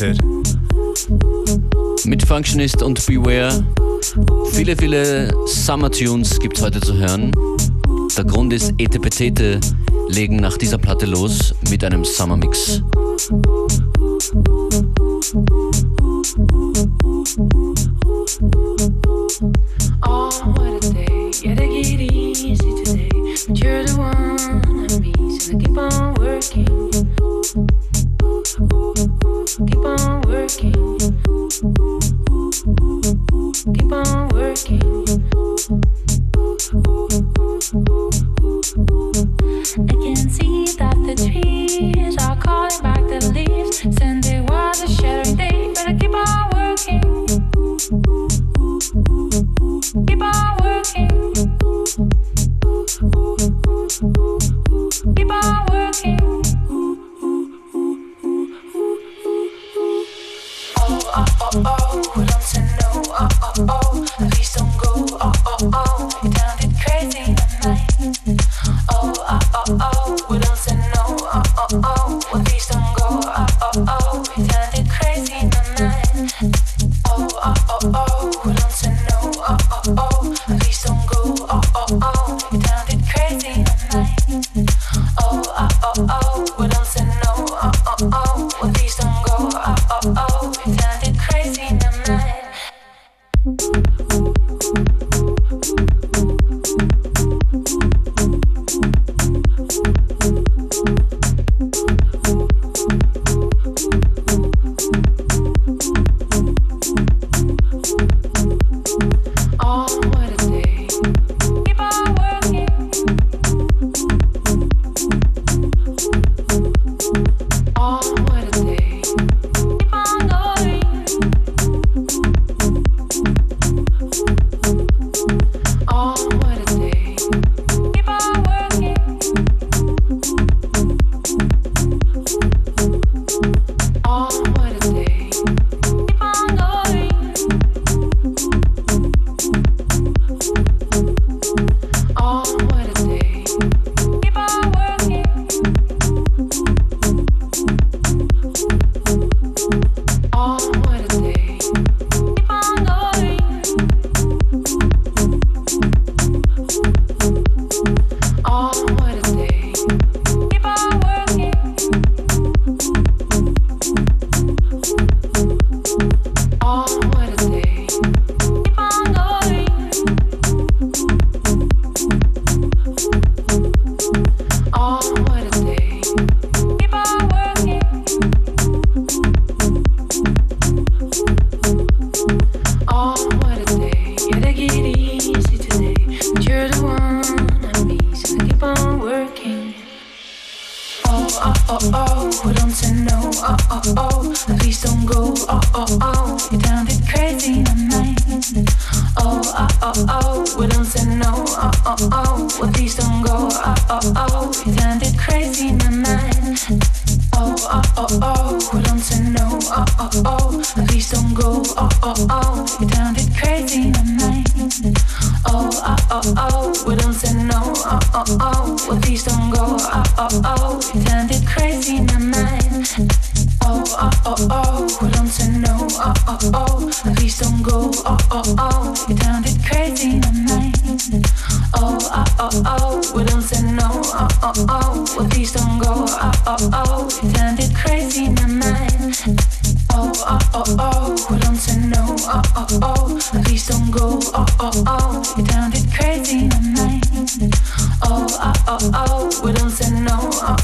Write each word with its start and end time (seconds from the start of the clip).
Winter. 0.00 0.24
Mit 2.04 2.24
Functionist 2.24 2.82
und 2.82 3.04
Beware. 3.06 3.64
Viele, 4.52 4.76
viele 4.76 5.32
Summer 5.46 5.90
Tunes 5.90 6.38
gibt 6.38 6.56
es 6.56 6.62
heute 6.62 6.80
zu 6.80 6.94
hören. 6.94 7.32
Der 8.16 8.24
Grund 8.24 8.52
ist, 8.52 8.72
Etepetete 8.78 9.60
legen 10.08 10.36
nach 10.36 10.56
dieser 10.56 10.78
Platte 10.78 11.06
los 11.06 11.54
mit 11.70 11.84
einem 11.84 12.04
Summer 12.04 12.36
Mix. 12.36 12.82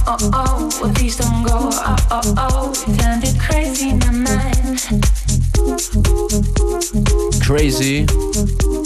oh 0.06 0.16
oh, 0.32 0.70
well 0.82 0.92
please 0.94 1.16
don't 1.16 1.42
go. 1.44 1.70
Oh 1.72 1.96
oh 2.10 2.34
oh, 2.36 2.72
you 2.86 2.96
turned 2.96 3.24
it 3.24 3.38
crazy 3.38 3.90
in 3.90 3.98
my 3.98 4.10
mind. 4.10 4.80
Crazy 7.40 8.06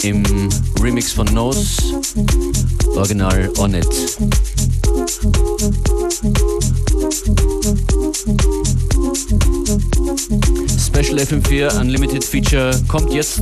im 0.03 0.23
Remix 0.81 1.11
von 1.11 1.27
Nose, 1.33 1.77
Original 2.95 3.49
On 3.57 3.73
It. 3.73 3.87
Special 10.77 11.19
FM4 11.19 11.79
Unlimited 11.79 12.23
Feature 12.23 12.71
kommt 12.87 13.13
jetzt 13.13 13.41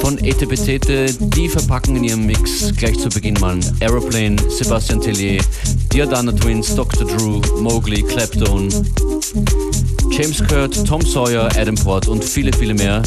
von 0.00 0.18
Etepetete. 0.18 1.06
Die 1.12 1.48
verpacken 1.48 1.96
in 1.96 2.04
ihrem 2.04 2.26
Mix 2.26 2.72
gleich 2.76 2.98
zu 2.98 3.08
Beginn 3.08 3.34
mal 3.34 3.58
Aeroplane, 3.80 4.36
Sebastian 4.48 5.00
Tellier, 5.00 5.42
Diadana 5.92 6.32
Twins, 6.32 6.74
Dr. 6.74 7.04
Drew, 7.06 7.40
Mowgli, 7.60 8.02
Clapton, 8.02 8.68
James 10.10 10.46
Kurt, 10.46 10.86
Tom 10.86 11.00
Sawyer, 11.02 11.48
Adam 11.56 11.74
Port 11.74 12.08
und 12.08 12.24
viele, 12.24 12.52
viele 12.52 12.74
mehr. 12.74 13.02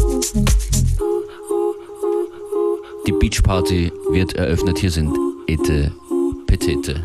Die 3.07 3.11
Beach 3.11 3.41
Party 3.43 3.91
wird 4.11 4.33
eröffnet. 4.33 4.79
Hier 4.79 4.91
sind 4.91 5.15
Ete 5.47 5.91
Petete. 6.47 7.03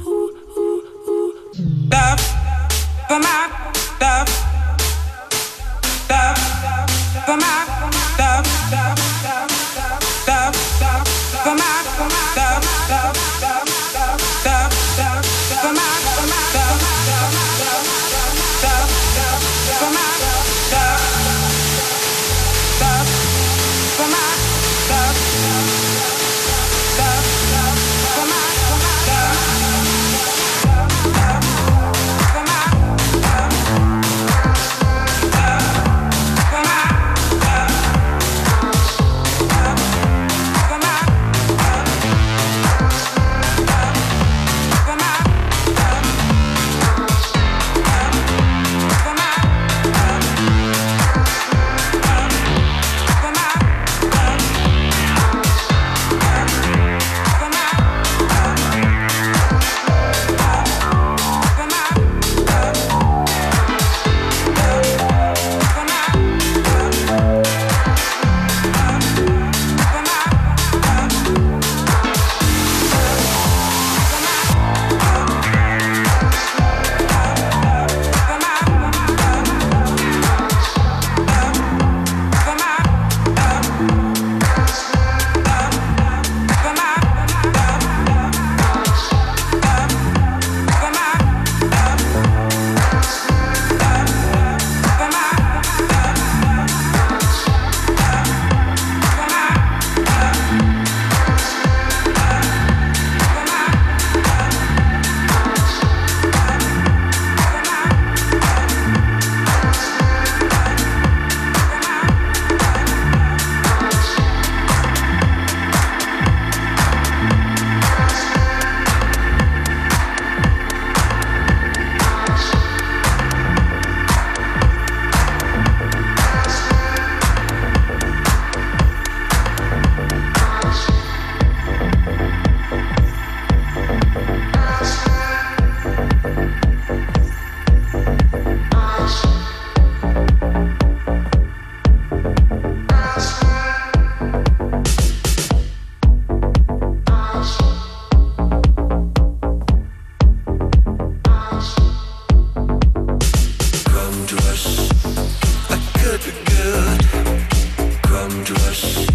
dangerous 158.46 159.08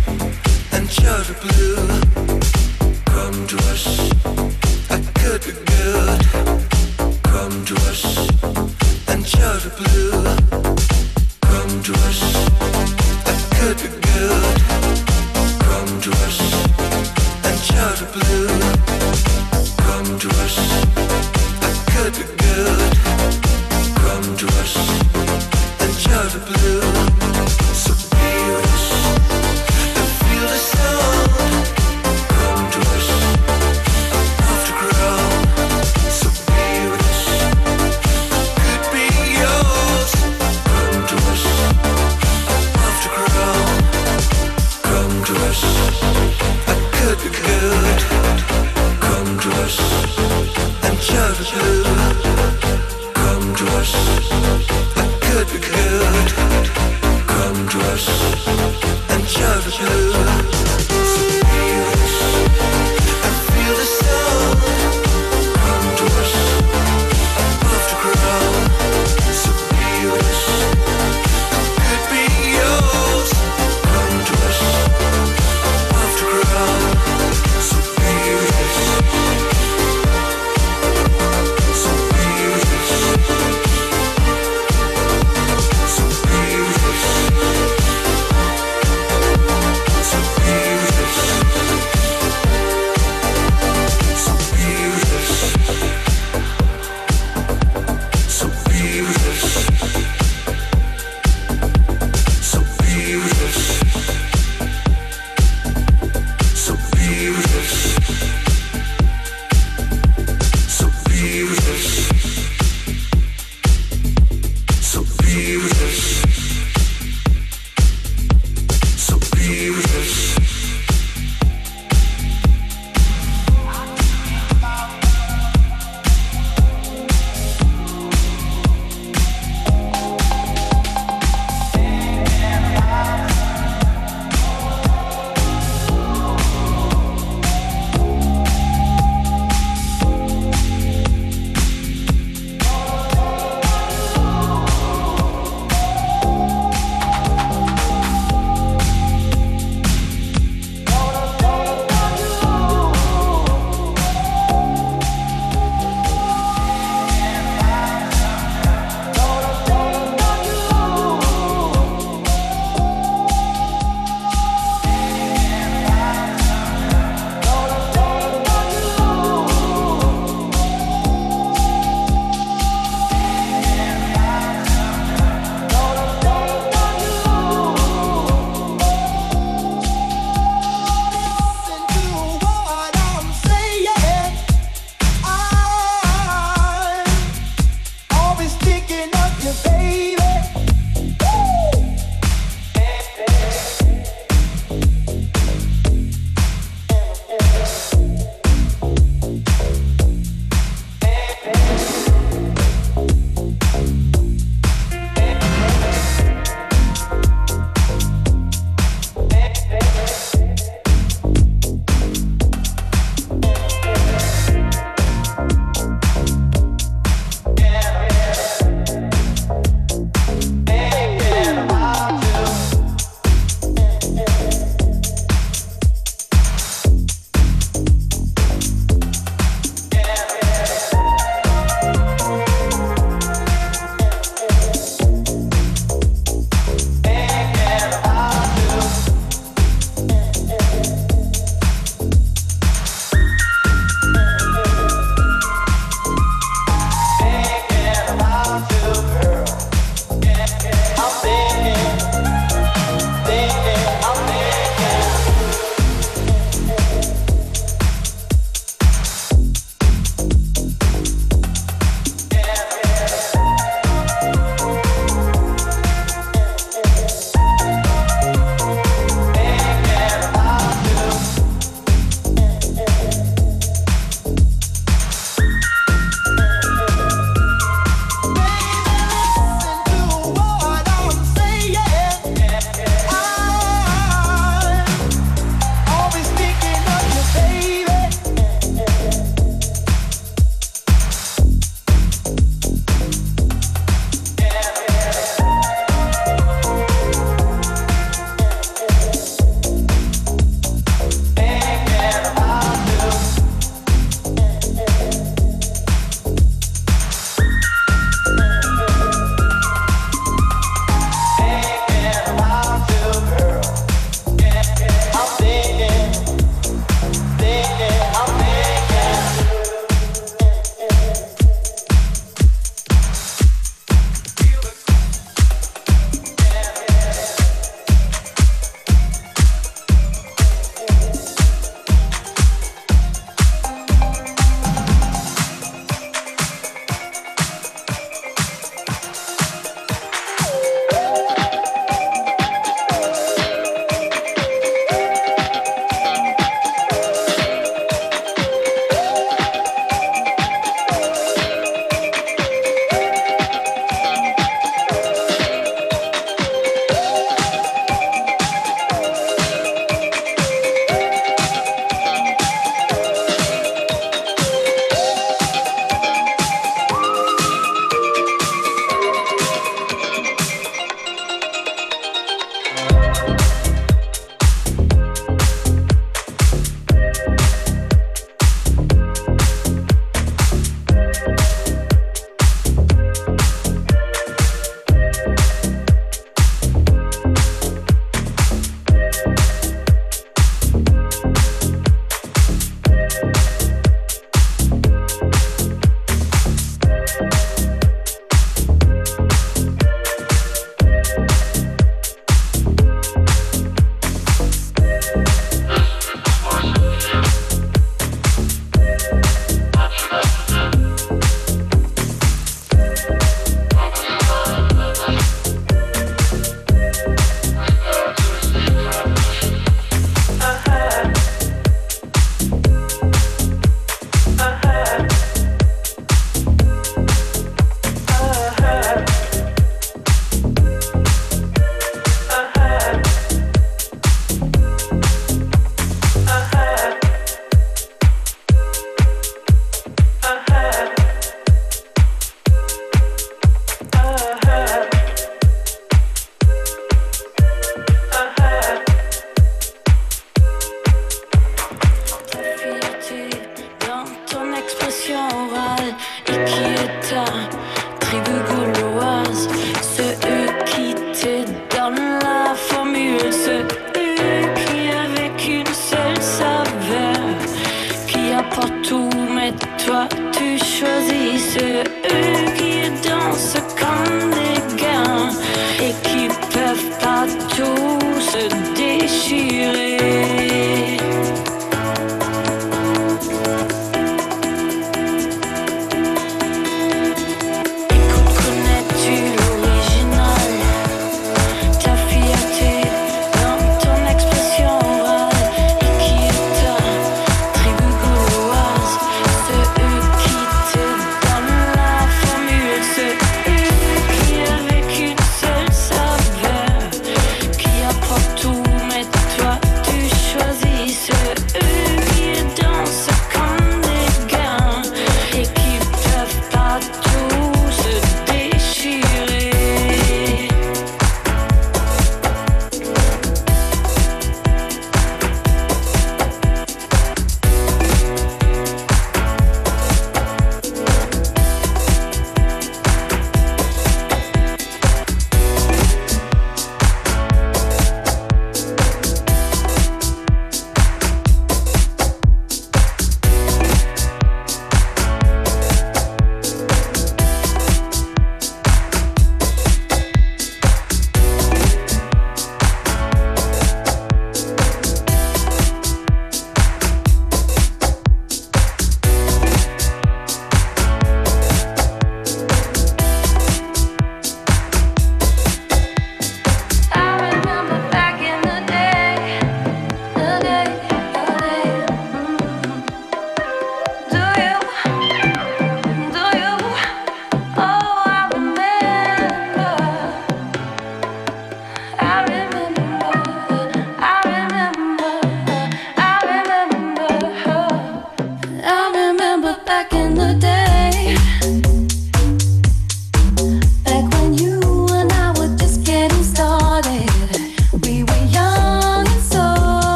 and 0.74 0.90
just 0.90 1.40
blue. 1.42 1.91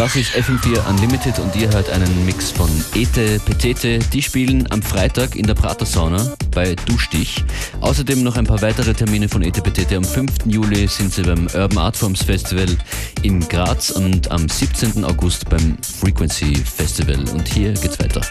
Das 0.00 0.16
ist 0.16 0.30
FM4 0.30 0.88
Unlimited 0.88 1.38
und 1.40 1.54
ihr 1.54 1.70
hört 1.70 1.90
einen 1.90 2.24
Mix 2.24 2.50
von 2.50 2.70
Ete 2.94 3.38
Petete. 3.38 3.98
Die 3.98 4.22
spielen 4.22 4.66
am 4.72 4.80
Freitag 4.80 5.36
in 5.36 5.46
der 5.46 5.52
Prater 5.52 5.84
Sauna 5.84 6.34
bei 6.54 6.74
Duschdich. 6.86 7.44
Außerdem 7.82 8.22
noch 8.22 8.38
ein 8.38 8.46
paar 8.46 8.62
weitere 8.62 8.94
Termine 8.94 9.28
von 9.28 9.42
Ete 9.42 9.60
Petete. 9.60 9.98
Am 9.98 10.04
5. 10.04 10.46
Juli 10.46 10.88
sind 10.88 11.12
sie 11.12 11.20
beim 11.20 11.48
Urban 11.48 11.76
Artforms 11.76 12.22
Festival 12.22 12.78
in 13.20 13.46
Graz 13.46 13.90
und 13.90 14.30
am 14.30 14.48
17. 14.48 15.04
August 15.04 15.50
beim 15.50 15.76
Frequency 15.82 16.54
Festival. 16.54 17.22
Und 17.34 17.46
hier 17.52 17.74
geht's 17.74 18.00
weiter. 18.00 18.22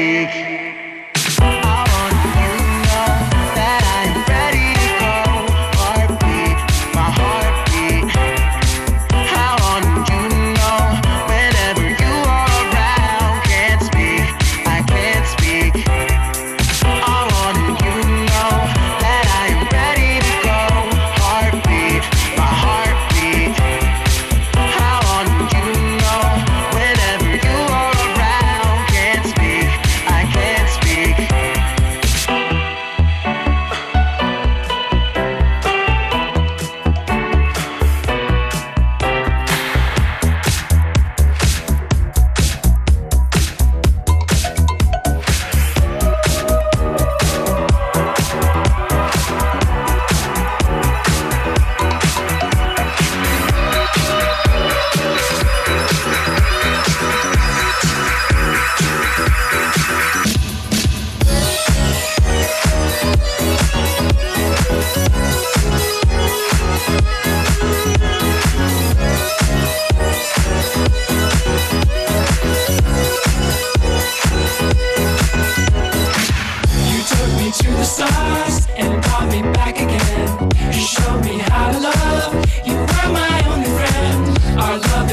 Vicky. 0.00 0.39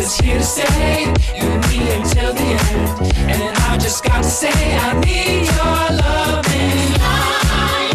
is 0.07 0.17
here 0.19 0.37
to 0.37 0.43
stay. 0.43 1.03
You 1.35 1.43
and 1.43 1.67
me 1.69 1.91
until 1.91 2.33
the 2.33 2.41
end. 2.41 3.13
And 3.29 3.57
I 3.69 3.77
just 3.77 4.03
got 4.03 4.23
to 4.23 4.29
say, 4.29 4.77
I 4.77 4.93
need 5.01 5.45
your 5.57 5.83
loving. 6.01 6.93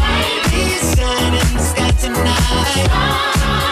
Ladies, 0.05 0.94
shining 0.94 1.59
sky 1.59 1.90
tonight. 2.03 3.71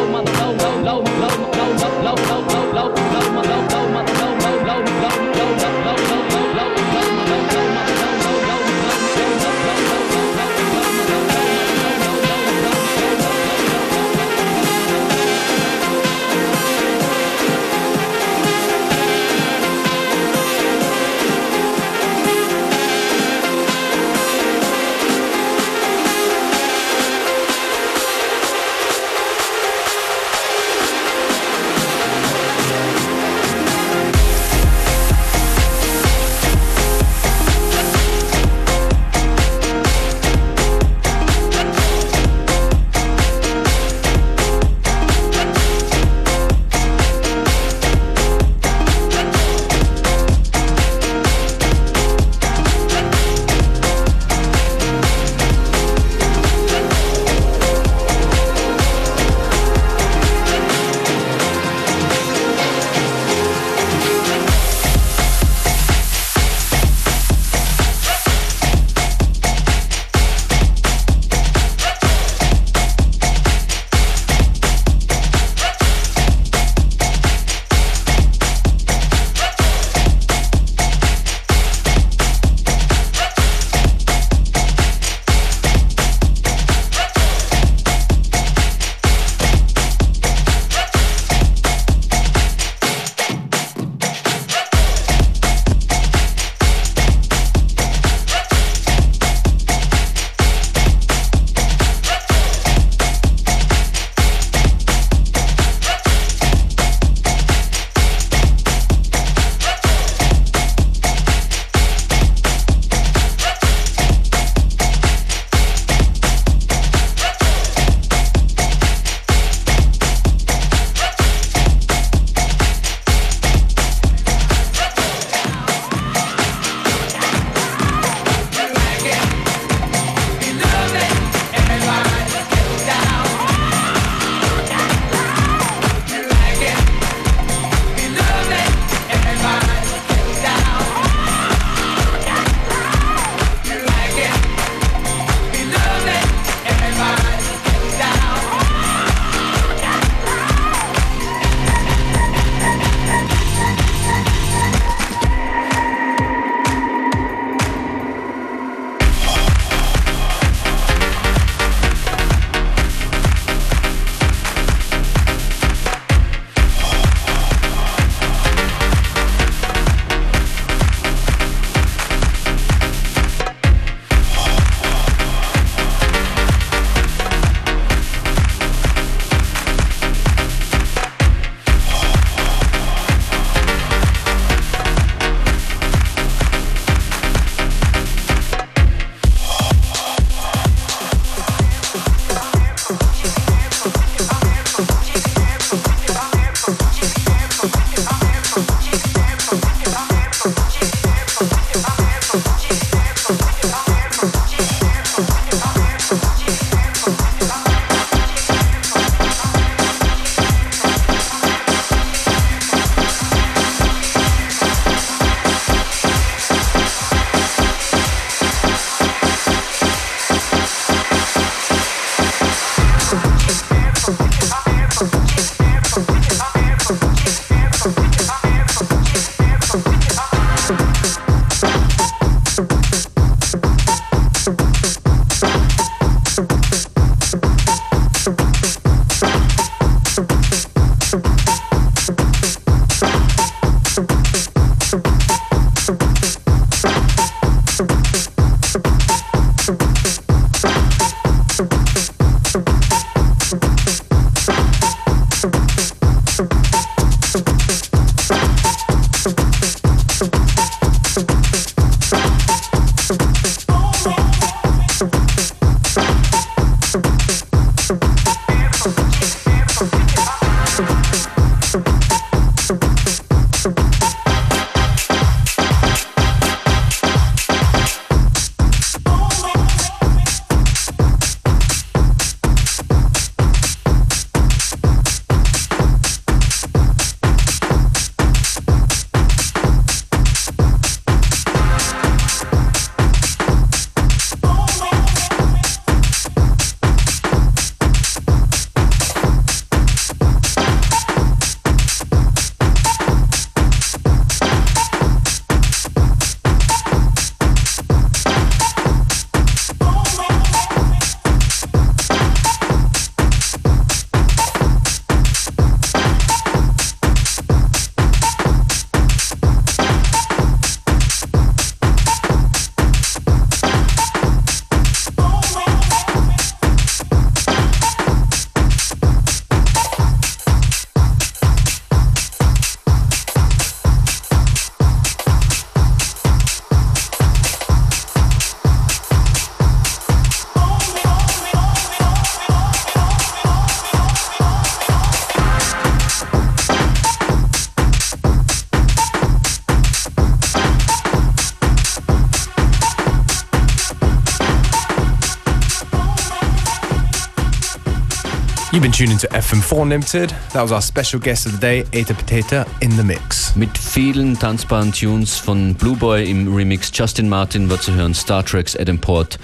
tuning 358.95 359.17
to 359.17 359.27
FM4 359.27 359.89
Limited. 359.89 360.33
That 360.53 360.61
was 360.61 360.71
our 360.71 360.81
special 360.81 361.19
guest 361.19 361.45
of 361.45 361.51
the 361.51 361.57
day, 361.57 361.83
Eta 361.91 362.13
Potato, 362.13 362.63
in 362.79 362.95
the 362.95 363.03
mix. 363.03 363.53
Mit 363.57 363.77
vielen 363.77 364.39
tanzbaren 364.39 364.93
Tunes 364.93 365.37
von 365.37 365.73
Blue 365.75 365.97
Boy 365.97 366.23
im 366.23 366.55
Remix 366.55 366.91
Justin 366.93 367.27
Martin 367.27 367.69
war 367.69 367.81
zu 367.81 367.93
hören 367.93 368.13
Star 368.13 368.45
Trek's 368.45 368.73
Adam 368.73 368.97
Port. 368.97 369.37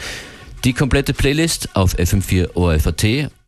Die 0.64 0.72
komplette 0.72 1.14
Playlist 1.14 1.68
auf 1.76 1.94
FM4 1.96 2.56
ORFAT 2.56 3.32